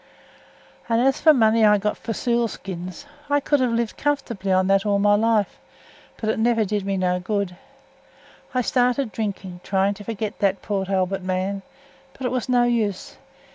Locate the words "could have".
3.39-3.69